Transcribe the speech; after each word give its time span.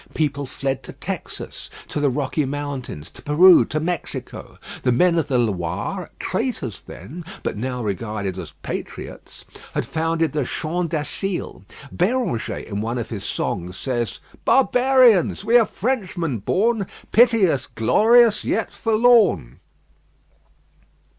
People 0.15 0.47
fled 0.47 0.81
to 0.81 0.93
Texas, 0.93 1.69
to 1.89 1.99
the 1.99 2.09
Rocky 2.09 2.43
Mountains, 2.43 3.11
to 3.11 3.21
Peru, 3.21 3.63
to 3.65 3.79
Mexico. 3.79 4.57
The 4.81 4.91
men 4.91 5.15
of 5.19 5.27
the 5.27 5.37
Loire, 5.37 6.09
traitors 6.17 6.81
then, 6.81 7.23
but 7.43 7.55
now 7.55 7.83
regarded 7.83 8.39
as 8.39 8.53
patriots, 8.63 9.45
had 9.75 9.85
founded 9.85 10.33
the 10.33 10.43
Champ 10.43 10.89
d'Asile. 10.89 11.61
Béranger 11.95 12.63
in 12.65 12.81
one 12.81 12.97
of 12.97 13.09
his 13.09 13.23
songs 13.23 13.77
says 13.77 14.19
"Barbarians! 14.43 15.45
we 15.45 15.55
are 15.59 15.67
Frenchmen 15.67 16.39
born; 16.39 16.87
Pity 17.11 17.47
us, 17.47 17.67
glorious, 17.67 18.43
yet 18.43 18.73
forlorn." 18.73 19.59